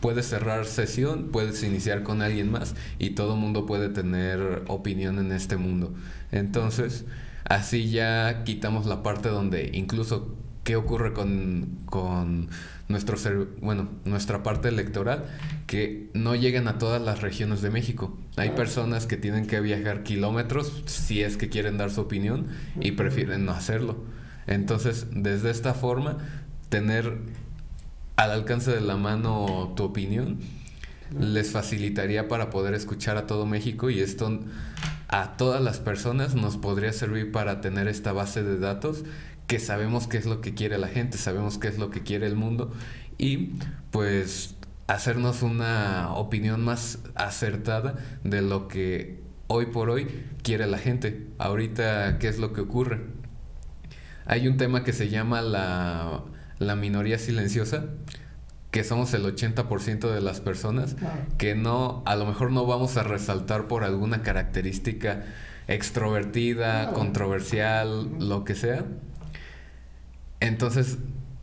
puedes 0.00 0.24
cerrar 0.26 0.64
sesión, 0.64 1.28
puedes 1.30 1.62
iniciar 1.62 2.02
con 2.02 2.22
alguien 2.22 2.50
más 2.50 2.74
y 2.98 3.10
todo 3.10 3.36
mundo 3.36 3.66
puede 3.66 3.90
tener 3.90 4.62
opinión 4.68 5.18
en 5.18 5.30
este 5.30 5.58
mundo. 5.58 5.92
Entonces, 6.32 7.04
así 7.44 7.90
ya 7.90 8.42
quitamos 8.44 8.86
la 8.86 9.02
parte 9.02 9.28
donde 9.28 9.68
incluso 9.74 10.34
qué 10.64 10.76
ocurre 10.76 11.12
con, 11.12 11.76
con 11.84 12.48
nuestro 12.90 13.16
bueno, 13.60 13.88
nuestra 14.04 14.42
parte 14.42 14.68
electoral, 14.68 15.24
que 15.66 16.10
no 16.12 16.34
llegan 16.34 16.68
a 16.68 16.78
todas 16.78 17.00
las 17.00 17.22
regiones 17.22 17.62
de 17.62 17.70
México. 17.70 18.18
Hay 18.36 18.50
personas 18.50 19.06
que 19.06 19.16
tienen 19.16 19.46
que 19.46 19.60
viajar 19.60 20.02
kilómetros 20.02 20.82
si 20.86 21.22
es 21.22 21.36
que 21.36 21.48
quieren 21.48 21.78
dar 21.78 21.90
su 21.90 22.02
opinión 22.02 22.48
y 22.80 22.92
prefieren 22.92 23.44
no 23.44 23.52
hacerlo. 23.52 24.04
Entonces, 24.46 25.06
desde 25.12 25.50
esta 25.50 25.74
forma, 25.74 26.18
tener 26.68 27.18
al 28.16 28.32
alcance 28.32 28.70
de 28.70 28.80
la 28.80 28.96
mano 28.96 29.72
tu 29.76 29.84
opinión 29.84 30.38
les 31.18 31.50
facilitaría 31.50 32.28
para 32.28 32.50
poder 32.50 32.74
escuchar 32.74 33.16
a 33.16 33.26
todo 33.26 33.46
México 33.46 33.90
y 33.90 34.00
esto 34.00 34.40
a 35.08 35.36
todas 35.36 35.60
las 35.60 35.80
personas 35.80 36.34
nos 36.34 36.56
podría 36.56 36.92
servir 36.92 37.32
para 37.32 37.60
tener 37.60 37.88
esta 37.88 38.12
base 38.12 38.44
de 38.44 38.58
datos 38.58 39.04
que 39.50 39.58
sabemos 39.58 40.06
qué 40.06 40.16
es 40.16 40.26
lo 40.26 40.40
que 40.40 40.54
quiere 40.54 40.78
la 40.78 40.86
gente, 40.86 41.18
sabemos 41.18 41.58
qué 41.58 41.66
es 41.66 41.76
lo 41.76 41.90
que 41.90 42.04
quiere 42.04 42.24
el 42.28 42.36
mundo 42.36 42.70
y 43.18 43.54
pues 43.90 44.54
hacernos 44.86 45.42
una 45.42 46.14
opinión 46.14 46.64
más 46.64 47.00
acertada 47.16 47.96
de 48.22 48.42
lo 48.42 48.68
que 48.68 49.18
hoy 49.48 49.66
por 49.66 49.90
hoy 49.90 50.06
quiere 50.44 50.68
la 50.68 50.78
gente. 50.78 51.26
Ahorita, 51.38 52.18
¿qué 52.20 52.28
es 52.28 52.38
lo 52.38 52.52
que 52.52 52.60
ocurre? 52.60 53.00
Hay 54.24 54.46
un 54.46 54.56
tema 54.56 54.84
que 54.84 54.92
se 54.92 55.08
llama 55.08 55.42
la, 55.42 56.22
la 56.60 56.76
minoría 56.76 57.18
silenciosa, 57.18 57.86
que 58.70 58.84
somos 58.84 59.12
el 59.14 59.24
80% 59.24 60.14
de 60.14 60.20
las 60.20 60.40
personas, 60.40 60.94
que 61.38 61.56
no, 61.56 62.04
a 62.06 62.14
lo 62.14 62.24
mejor 62.24 62.52
no 62.52 62.66
vamos 62.66 62.96
a 62.96 63.02
resaltar 63.02 63.66
por 63.66 63.82
alguna 63.82 64.22
característica 64.22 65.24
extrovertida, 65.66 66.92
controversial, 66.92 68.08
lo 68.20 68.44
que 68.44 68.54
sea, 68.54 68.84
entonces, 70.40 70.98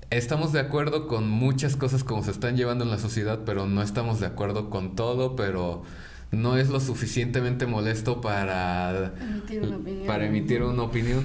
estamos 0.10 0.54
de 0.54 0.60
acuerdo 0.60 1.08
con 1.08 1.30
muchas 1.30 1.76
cosas 1.76 2.04
como 2.04 2.24
se 2.24 2.32
están 2.32 2.58
llevando 2.58 2.84
en 2.84 2.92
la 2.92 2.98
sociedad, 2.98 3.42
pero 3.46 3.68
no 3.68 3.82
estamos 3.82 4.20
de 4.20 4.26
acuerdo 4.26 4.70
con 4.70 4.96
todo, 4.96 5.36
pero 5.36 5.84
no 6.32 6.58
es 6.58 6.70
lo 6.70 6.80
suficientemente 6.80 7.66
molesto 7.66 8.22
para 8.22 9.14
emitir 9.20 9.62
una 9.64 9.78
opinión. 9.78 10.08
Para 10.08 10.26
emitir 10.26 10.64
una 10.64 10.84
opinión. 10.84 11.24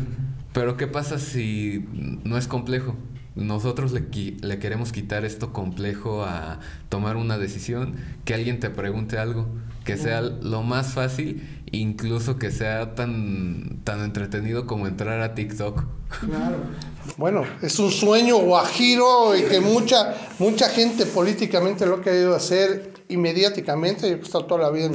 Pero 0.53 0.77
¿qué 0.77 0.87
pasa 0.87 1.19
si 1.19 1.87
no 2.25 2.37
es 2.37 2.47
complejo? 2.47 2.97
Nosotros 3.35 3.93
le, 3.93 4.05
le, 4.43 4.59
queremos 4.59 4.93
quitar 4.93 5.25
esto 5.25 5.55
complejo 5.55 6.25
a 6.25 6.61
tomar 6.91 7.17
una 7.17 7.39
decisión, 7.39 7.95
que 8.27 8.35
alguien 8.35 8.61
te 8.61 8.69
pregunte 8.69 9.17
algo, 9.19 9.49
que 9.85 9.97
sea 9.97 10.21
lo 10.21 10.63
más 10.63 10.93
fácil, 10.93 11.43
incluso 11.71 12.39
que 12.39 12.51
sea 12.51 12.95
tan, 12.95 13.81
tan 13.85 14.03
entretenido 14.03 14.67
como 14.67 14.87
entrar 14.87 15.23
a 15.23 15.35
TikTok. 15.35 15.87
Claro. 16.21 16.57
Bueno, 17.17 17.45
es 17.61 17.79
un 17.79 17.91
sueño 17.91 18.39
guajiro 18.39 19.37
y 19.37 19.43
que 19.43 19.61
mucha, 19.61 20.15
mucha 20.39 20.69
gente 20.69 21.05
políticamente 21.05 21.85
lo 21.85 21.97
ha 21.97 22.01
querido 22.01 22.35
hacer 22.35 22.93
y 23.09 23.17
mediáticamente, 23.17 24.09
he 24.09 24.15
estado 24.15 24.47
toda 24.47 24.63
la 24.63 24.71
vida 24.71 24.91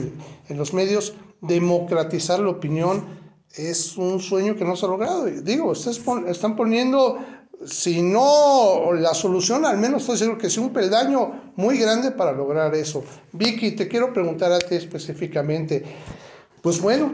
en, 0.48 0.58
los 0.58 0.74
medios, 0.74 1.14
democratizar 1.42 2.40
la 2.40 2.50
opinión 2.50 3.18
es 3.54 3.98
un 3.98 4.20
sueño 4.20 4.56
que 4.56 4.64
no 4.64 4.76
se 4.76 4.86
ha 4.86 4.90
logrado. 4.90 5.26
Digo, 5.26 5.72
ustedes 5.72 6.02
están 6.28 6.56
poniendo, 6.56 7.18
si 7.66 8.02
no 8.02 8.94
la 8.94 9.14
solución, 9.14 9.66
al 9.66 9.78
menos 9.78 10.04
estoy 10.04 10.18
seguro 10.18 10.38
que 10.38 10.48
es 10.48 10.58
un 10.58 10.72
peldaño 10.72 11.52
muy 11.56 11.78
grande 11.78 12.12
para 12.12 12.32
lograr 12.32 12.74
eso. 12.76 13.04
Vicky, 13.34 13.72
te 13.72 13.88
quiero 13.88 14.14
preguntar 14.14 14.52
a 14.52 14.60
ti 14.60 14.76
específicamente, 14.76 15.84
pues 16.62 16.80
bueno, 16.80 17.12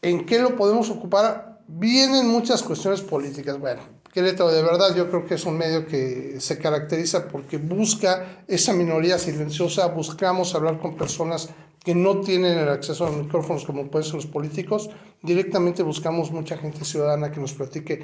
¿en 0.00 0.24
qué 0.26 0.38
lo 0.38 0.56
podemos 0.56 0.90
ocupar? 0.90 1.60
Vienen 1.66 2.28
muchas 2.28 2.62
cuestiones 2.62 3.00
políticas. 3.00 3.58
Bueno, 3.58 4.01
Querétaro 4.12 4.50
de 4.50 4.62
verdad 4.62 4.94
yo 4.94 5.08
creo 5.08 5.24
que 5.24 5.34
es 5.34 5.46
un 5.46 5.56
medio 5.56 5.86
que 5.86 6.36
se 6.38 6.58
caracteriza 6.58 7.28
porque 7.28 7.56
busca 7.56 8.44
esa 8.46 8.74
minoría 8.74 9.18
silenciosa, 9.18 9.86
buscamos 9.86 10.54
hablar 10.54 10.78
con 10.78 10.96
personas 10.96 11.48
que 11.82 11.94
no 11.94 12.20
tienen 12.20 12.58
el 12.58 12.68
acceso 12.68 13.06
a 13.06 13.10
los 13.10 13.24
micrófonos 13.24 13.64
como 13.64 13.90
pueden 13.90 14.04
ser 14.04 14.16
los 14.16 14.26
políticos, 14.26 14.90
directamente 15.22 15.82
buscamos 15.82 16.30
mucha 16.30 16.58
gente 16.58 16.84
ciudadana 16.84 17.32
que 17.32 17.40
nos 17.40 17.54
platique. 17.54 18.02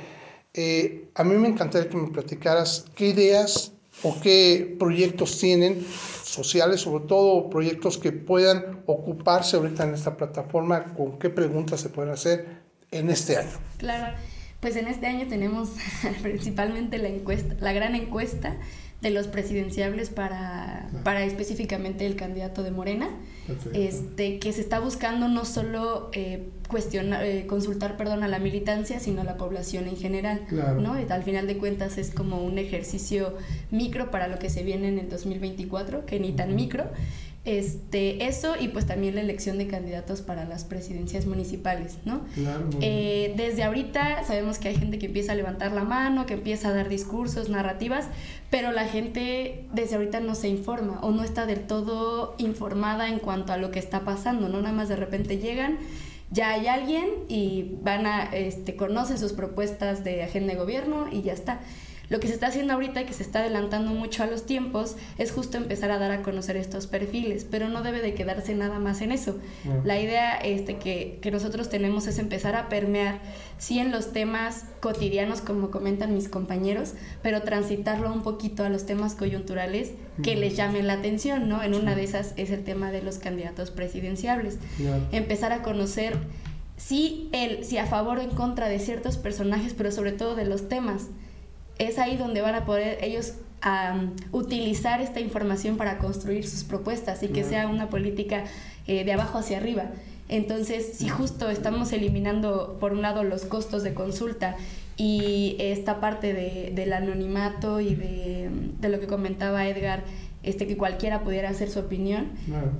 Eh, 0.54 1.10
a 1.14 1.24
mí 1.24 1.34
me 1.36 1.48
encantaría 1.48 1.90
que 1.90 1.96
me 1.96 2.08
platicaras 2.08 2.86
qué 2.94 3.08
ideas 3.08 3.72
o 4.02 4.18
qué 4.20 4.76
proyectos 4.78 5.38
tienen 5.38 5.84
sociales, 6.24 6.80
sobre 6.80 7.04
todo 7.06 7.50
proyectos 7.50 7.98
que 7.98 8.12
puedan 8.12 8.82
ocuparse 8.86 9.56
ahorita 9.56 9.84
en 9.84 9.94
esta 9.94 10.16
plataforma, 10.16 10.94
con 10.94 11.18
qué 11.18 11.28
preguntas 11.30 11.80
se 11.80 11.90
pueden 11.90 12.12
hacer 12.12 12.62
en 12.90 13.10
este 13.10 13.36
año. 13.36 13.58
Claro, 13.76 14.16
pues 14.60 14.76
en 14.76 14.88
este 14.88 15.06
año 15.06 15.26
tenemos 15.28 15.70
principalmente 16.22 16.98
la 16.98 17.08
encuesta, 17.08 17.54
la 17.60 17.72
gran 17.72 17.94
encuesta 17.94 18.56
de 19.00 19.10
los 19.10 19.28
presidenciables 19.28 20.10
para, 20.10 20.88
para 21.04 21.22
específicamente 21.22 22.04
el 22.04 22.16
candidato 22.16 22.64
de 22.64 22.72
Morena, 22.72 23.08
este, 23.72 24.40
que 24.40 24.52
se 24.52 24.60
está 24.60 24.80
buscando 24.80 25.28
no 25.28 25.44
solo 25.44 26.10
eh, 26.12 26.48
cuestionar, 26.68 27.24
eh, 27.24 27.46
consultar 27.46 27.96
perdón, 27.96 28.24
a 28.24 28.28
la 28.28 28.40
militancia, 28.40 28.98
sino 28.98 29.20
a 29.20 29.24
la 29.24 29.36
población 29.36 29.86
en 29.86 29.96
general. 29.96 30.42
¿no? 30.80 30.94
al 30.94 31.22
final 31.22 31.46
de 31.46 31.58
cuentas 31.58 31.96
es 31.96 32.10
como 32.10 32.42
un 32.42 32.58
ejercicio 32.58 33.36
micro 33.70 34.10
para 34.10 34.26
lo 34.26 34.40
que 34.40 34.50
se 34.50 34.64
viene 34.64 34.88
en 34.88 34.98
el 34.98 35.08
2024, 35.08 36.04
que 36.04 36.18
ni 36.18 36.32
tan 36.32 36.56
micro. 36.56 36.86
Este, 37.48 38.26
eso 38.26 38.56
y 38.60 38.68
pues 38.68 38.84
también 38.84 39.14
la 39.14 39.22
elección 39.22 39.56
de 39.56 39.66
candidatos 39.66 40.20
para 40.20 40.44
las 40.44 40.64
presidencias 40.64 41.24
municipales, 41.24 41.96
¿no? 42.04 42.20
Eh, 42.82 43.32
desde 43.38 43.62
ahorita 43.62 44.22
sabemos 44.24 44.58
que 44.58 44.68
hay 44.68 44.76
gente 44.76 44.98
que 44.98 45.06
empieza 45.06 45.32
a 45.32 45.34
levantar 45.34 45.72
la 45.72 45.82
mano, 45.82 46.26
que 46.26 46.34
empieza 46.34 46.68
a 46.68 46.74
dar 46.74 46.90
discursos, 46.90 47.48
narrativas, 47.48 48.08
pero 48.50 48.70
la 48.70 48.84
gente 48.84 49.64
desde 49.72 49.96
ahorita 49.96 50.20
no 50.20 50.34
se 50.34 50.48
informa 50.48 51.00
o 51.00 51.10
no 51.10 51.24
está 51.24 51.46
del 51.46 51.60
todo 51.60 52.34
informada 52.36 53.08
en 53.08 53.18
cuanto 53.18 53.54
a 53.54 53.56
lo 53.56 53.70
que 53.70 53.78
está 53.78 54.00
pasando, 54.00 54.50
¿no? 54.50 54.60
Nada 54.60 54.74
más 54.74 54.90
de 54.90 54.96
repente 54.96 55.38
llegan 55.38 55.78
ya 56.30 56.50
hay 56.50 56.66
alguien 56.66 57.08
y 57.28 57.76
van 57.82 58.04
a, 58.04 58.24
este, 58.24 58.76
conocen 58.76 59.18
sus 59.18 59.32
propuestas 59.32 60.04
de 60.04 60.22
agenda 60.22 60.52
de 60.52 60.58
gobierno 60.58 61.06
y 61.10 61.22
ya 61.22 61.32
está. 61.32 61.60
Lo 62.08 62.20
que 62.20 62.28
se 62.28 62.34
está 62.34 62.46
haciendo 62.46 62.72
ahorita 62.74 63.02
y 63.02 63.04
que 63.04 63.12
se 63.12 63.22
está 63.22 63.40
adelantando 63.40 63.92
mucho 63.92 64.22
a 64.22 64.26
los 64.26 64.46
tiempos 64.46 64.96
es 65.18 65.32
justo 65.32 65.56
empezar 65.58 65.90
a 65.90 65.98
dar 65.98 66.10
a 66.10 66.22
conocer 66.22 66.56
estos 66.56 66.86
perfiles, 66.86 67.46
pero 67.48 67.68
no 67.68 67.82
debe 67.82 68.00
de 68.00 68.14
quedarse 68.14 68.54
nada 68.54 68.78
más 68.78 69.02
en 69.02 69.12
eso. 69.12 69.36
La 69.84 70.00
idea 70.00 70.36
este, 70.36 70.76
que, 70.76 71.18
que, 71.20 71.30
nosotros 71.30 71.68
tenemos 71.68 72.06
es 72.06 72.18
empezar 72.18 72.56
a 72.56 72.68
permear, 72.68 73.20
sí 73.58 73.78
en 73.78 73.90
los 73.90 74.12
temas 74.12 74.64
cotidianos, 74.80 75.40
como 75.40 75.70
comentan 75.70 76.14
mis 76.14 76.28
compañeros, 76.28 76.94
pero 77.22 77.42
transitarlo 77.42 78.12
un 78.12 78.22
poquito 78.22 78.64
a 78.64 78.68
los 78.68 78.86
temas 78.86 79.14
coyunturales 79.14 79.92
que 80.22 80.36
les 80.36 80.56
llamen 80.56 80.86
la 80.86 80.94
atención, 80.94 81.48
¿no? 81.48 81.62
En 81.62 81.74
una 81.74 81.94
de 81.94 82.04
esas 82.04 82.32
es 82.36 82.50
el 82.50 82.64
tema 82.64 82.90
de 82.90 83.02
los 83.02 83.18
candidatos 83.18 83.70
presidenciables. 83.70 84.58
Empezar 85.12 85.52
a 85.52 85.62
conocer 85.62 86.16
sí, 86.76 87.28
el, 87.32 87.64
sí 87.64 87.76
a 87.76 87.86
favor 87.86 88.18
o 88.18 88.22
en 88.22 88.30
contra 88.30 88.68
de 88.68 88.78
ciertos 88.78 89.18
personajes, 89.18 89.74
pero 89.74 89.92
sobre 89.92 90.12
todo 90.12 90.34
de 90.34 90.46
los 90.46 90.68
temas 90.68 91.08
es 91.78 91.98
ahí 91.98 92.16
donde 92.16 92.40
van 92.40 92.54
a 92.54 92.64
poder 92.64 92.98
ellos 93.02 93.34
utilizar 94.30 95.00
esta 95.00 95.20
información 95.20 95.76
para 95.76 95.98
construir 95.98 96.46
sus 96.46 96.62
propuestas 96.62 97.22
y 97.22 97.28
que 97.28 97.42
sea 97.42 97.66
una 97.66 97.88
política 97.90 98.44
eh, 98.86 99.04
de 99.04 99.12
abajo 99.12 99.38
hacia 99.38 99.58
arriba. 99.58 99.90
Entonces, 100.28 100.92
si 100.94 101.08
justo 101.08 101.48
estamos 101.48 101.92
eliminando, 101.92 102.76
por 102.78 102.92
un 102.92 103.02
lado, 103.02 103.24
los 103.24 103.44
costos 103.46 103.82
de 103.82 103.94
consulta 103.94 104.56
y 104.96 105.56
esta 105.58 106.00
parte 106.00 106.34
de, 106.34 106.72
del 106.74 106.92
anonimato 106.92 107.80
y 107.80 107.94
de, 107.94 108.50
de, 108.78 108.88
lo 108.88 109.00
que 109.00 109.06
comentaba 109.06 109.66
Edgar, 109.66 110.04
este, 110.42 110.66
que 110.66 110.76
cualquiera 110.76 111.22
pudiera 111.22 111.48
hacer 111.48 111.70
su 111.70 111.80
opinión, 111.80 112.28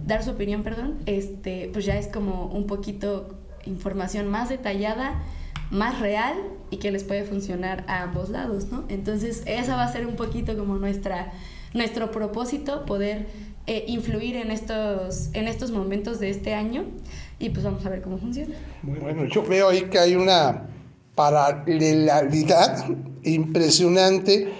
dar 0.07 0.23
su 0.23 0.31
opinión, 0.31 0.63
perdón, 0.63 0.99
este, 1.07 1.71
pues 1.73 1.85
ya 1.87 1.97
es 1.97 2.07
como 2.07 2.47
un 2.47 2.67
poquito 2.67 3.35
información 3.65 4.29
más 4.29 4.49
detallada 4.49 5.23
más 5.71 6.01
real 6.01 6.35
y 6.71 6.79
que 6.79 6.91
les 6.91 7.05
puede 7.05 7.25
funcionar 7.25 7.85
a 7.89 8.03
ambos 8.03 8.31
lados, 8.31 8.67
¿no? 8.71 8.85
Entonces, 8.89 9.43
esa 9.47 9.77
va 9.77 9.85
a 9.85 9.93
ser 9.93 10.07
un 10.07 10.17
poquito 10.17 10.57
como 10.57 10.77
nuestra, 10.77 11.33
nuestro 11.75 12.11
propósito, 12.11 12.85
poder 12.87 13.27
eh, 13.67 13.85
influir 13.87 14.37
en 14.37 14.51
estos, 14.51 15.29
en 15.35 15.47
estos 15.47 15.71
momentos 15.71 16.21
de 16.21 16.31
este 16.31 16.55
año 16.55 16.87
y 17.39 17.51
pues 17.51 17.65
vamos 17.65 17.85
a 17.85 17.91
ver 17.91 18.01
cómo 18.01 18.19
funciona. 18.19 18.55
Bueno, 18.83 19.27
yo 19.27 19.43
veo 19.43 19.69
ahí 19.69 19.83
que 19.91 19.99
hay 19.99 20.17
una 20.17 20.67
paralelidad 21.15 22.87
impresionante 23.25 24.53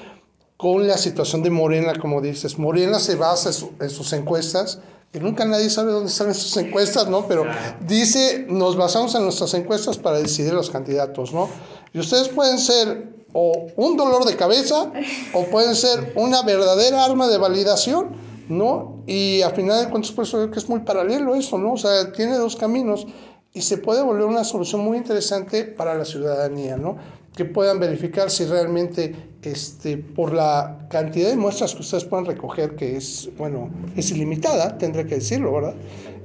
con 0.59 0.87
la 0.87 0.99
situación 0.99 1.43
de 1.43 1.51
Morena, 1.51 1.95
como 1.95 2.21
dices. 2.21 2.59
Morena 2.59 2.99
se 2.99 3.15
basa 3.15 3.51
en 3.81 3.91
sus 3.91 4.13
encuestas 4.13 4.81
que 5.13 5.21
nunca 5.21 5.45
nadie 5.45 5.71
sabe 5.71 5.93
dónde 5.93 6.11
están 6.11 6.31
esas 6.31 6.55
encuestas, 6.59 7.09
¿no? 7.09 7.27
Pero 7.27 7.45
dice, 7.87 8.47
nos 8.49 8.77
basamos 8.77 9.15
en 9.15 9.25
nuestras 9.25 9.55
encuestas 9.55 9.97
para 9.97 10.19
decidir 10.19 10.53
los 10.53 10.71
candidatos, 10.71 11.33
¿no? 11.33 11.49
Y 11.93 11.99
ustedes 11.99 12.29
pueden 12.29 12.59
ser 12.59 13.17
o 13.33 13.67
un 13.77 13.97
dolor 13.97 14.25
de 14.25 14.37
cabeza 14.37 14.91
o 15.33 15.45
pueden 15.45 15.75
ser 15.75 16.13
una 16.17 16.43
verdadera 16.43 17.05
arma 17.05 17.29
de 17.29 17.39
validación, 17.39 18.17
¿no? 18.49 19.03
Y 19.07 19.43
al 19.43 19.55
final 19.55 19.85
de 19.85 19.91
cuentas, 19.91 20.13
por 20.13 20.25
eso 20.25 20.51
que 20.51 20.59
es 20.59 20.69
muy 20.69 20.81
paralelo 20.81 21.35
eso, 21.35 21.59
¿no? 21.59 21.75
O 21.75 21.77
sea, 21.77 22.13
tiene 22.13 22.37
dos 22.37 22.57
caminos 22.57 23.07
y 23.53 23.63
se 23.63 23.79
puede 23.79 24.03
volver 24.03 24.25
una 24.25 24.45
solución 24.45 24.83
muy 24.83 24.99
interesante 24.99 25.65
para 25.65 25.95
la 25.95 26.05
ciudadanía, 26.05 26.77
¿no? 26.77 26.97
Que 27.39 27.45
puedan 27.45 27.79
verificar 27.79 28.31
si 28.31 28.47
realmente 28.47 29.15
este, 29.43 29.97
por 29.97 30.33
la 30.33 30.89
cantidad 30.91 31.29
de 31.31 31.37
muestras 31.37 31.73
que 31.73 31.83
ustedes 31.83 32.05
puedan 32.05 32.27
recoger, 32.27 32.75
que 32.75 32.97
es, 32.97 33.31
bueno, 33.39 33.71
es 33.97 34.11
ilimitada, 34.11 34.77
tendré 34.77 35.07
que 35.07 35.15
decirlo, 35.15 35.53
¿verdad? 35.53 35.75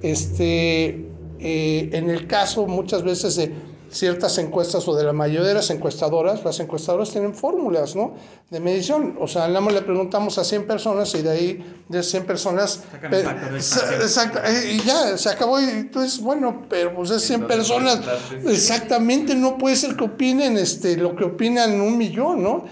Este, 0.02 1.06
eh, 1.40 1.90
en 1.94 2.10
el 2.10 2.26
caso 2.26 2.66
muchas 2.66 3.04
veces 3.04 3.36
de 3.36 3.54
ciertas 3.94 4.38
encuestas 4.40 4.88
o 4.88 4.96
de 4.96 5.04
la 5.04 5.14
mayoría 5.14 5.48
de 5.48 5.54
las 5.54 5.70
encuestadoras, 5.70 6.44
las 6.44 6.60
encuestadoras 6.60 7.12
tienen 7.12 7.34
fórmulas, 7.34 7.96
¿no? 7.96 8.16
De 8.50 8.60
medición. 8.60 9.16
O 9.20 9.28
sea, 9.28 9.48
le 9.48 9.82
preguntamos 9.82 10.38
a 10.38 10.44
100 10.44 10.68
personas 10.68 11.14
y 11.16 11.22
de 11.22 11.30
ahí, 11.30 11.84
de 11.88 12.04
100 12.04 12.26
personas... 12.26 12.84
Exacto, 14.02 14.40
eh, 14.44 14.74
y 14.74 14.80
ya, 14.82 15.18
se 15.18 15.30
acabó 15.30 15.60
y 15.60 15.66
dices, 15.66 16.20
bueno, 16.20 16.64
pero 16.68 16.94
pues 16.96 17.12
es 17.12 17.22
100 17.24 17.48
personas, 17.48 18.00
exactamente, 18.46 19.36
no 19.36 19.58
puede 19.58 19.76
ser 19.76 19.96
que 19.96 20.04
opinen 20.04 20.58
este, 20.58 20.98
lo 20.98 21.16
que 21.16 21.26
opinan 21.26 21.80
un 21.80 21.98
millón, 21.98 22.44
¿no? 22.44 22.66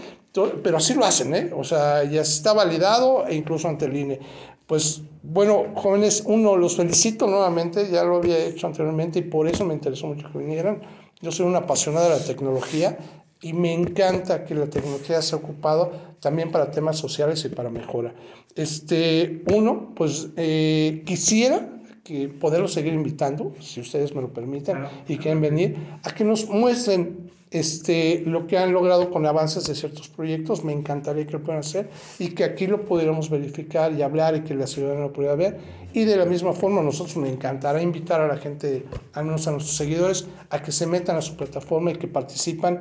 pero 0.64 0.78
así 0.78 0.94
lo 0.94 1.04
hacen, 1.04 1.36
¿eh? 1.36 1.52
O 1.54 1.66
sea, 1.66 2.06
ya 2.06 2.22
está 2.22 2.54
validado 2.54 3.28
e 3.28 3.36
incluso 3.36 3.68
ante 3.68 3.86
el 3.86 3.98
INE. 3.98 4.20
Pues 4.66 5.02
bueno, 5.24 5.66
jóvenes, 5.76 6.24
uno, 6.26 6.56
los 6.56 6.78
felicito 6.78 7.28
nuevamente, 7.28 7.90
ya 7.92 8.04
lo 8.04 8.16
había 8.16 8.38
hecho 8.38 8.68
anteriormente 8.68 9.20
y 9.20 9.24
por 9.24 9.48
eso 9.48 9.66
me 9.66 9.74
interesó 9.74 10.08
mucho 10.08 10.32
que 10.32 10.38
vinieran. 10.38 10.82
Yo 11.22 11.32
soy 11.32 11.46
una 11.46 11.60
apasionada 11.60 12.10
de 12.10 12.20
la 12.20 12.26
tecnología 12.26 12.98
y 13.42 13.54
me 13.54 13.74
encanta 13.74 14.44
que 14.46 14.56
la 14.56 14.68
tecnología 14.68 15.22
se 15.22 15.36
ha 15.36 15.38
ocupado 15.40 15.92
también 16.20 16.52
para 16.52 16.72
temas 16.72 16.98
sociales 16.98 17.44
y 17.46 17.50
para 17.50 17.70
mejora. 17.70 18.14
Este, 18.56 19.44
uno, 19.52 19.94
pues 19.96 20.30
eh, 20.36 21.04
quisiera 21.06 21.70
que 22.04 22.28
poderlos 22.28 22.74
seguir 22.74 22.94
invitando, 22.94 23.54
si 23.60 23.80
ustedes 23.80 24.14
me 24.14 24.22
lo 24.22 24.34
permiten 24.34 24.86
y 25.08 25.18
quieren 25.18 25.42
venir, 25.42 25.78
a 26.04 26.14
que 26.14 26.24
nos 26.24 26.48
muestren 26.50 27.32
este, 27.52 28.24
lo 28.26 28.48
que 28.48 28.58
han 28.58 28.72
logrado 28.72 29.12
con 29.12 29.26
avances 29.26 29.68
de 29.68 29.76
ciertos 29.76 30.08
proyectos, 30.08 30.64
me 30.64 30.72
encantaría 30.72 31.28
que 31.28 31.34
lo 31.34 31.44
puedan 31.44 31.60
hacer 31.60 31.90
y 32.18 32.30
que 32.30 32.46
aquí 32.46 32.66
lo 32.66 32.86
pudiéramos 32.86 33.30
verificar 33.30 33.92
y 33.94 34.02
hablar 34.02 34.38
y 34.38 34.42
que 34.42 34.56
la 34.56 34.68
ciudadanía 34.68 35.04
lo 35.04 35.14
pudiera 35.14 35.36
ver. 35.36 35.60
Y 35.94 36.06
de 36.06 36.16
la 36.16 36.26
misma 36.26 36.54
forma, 36.54 36.82
nosotros 36.82 37.18
me 37.18 37.30
encantará 37.30 37.82
invitar 37.82 38.22
a 38.22 38.28
la 38.28 38.38
gente, 38.38 38.86
a 39.14 39.22
nuestros 39.22 39.76
seguidores, 39.76 40.28
a 40.50 40.62
que 40.62 40.72
se 40.72 40.88
metan 40.88 41.18
a 41.18 41.22
su 41.22 41.36
plataforma 41.36 41.92
y 41.92 41.96
que 41.96 42.08
participan 42.08 42.80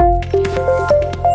Música 0.00 1.29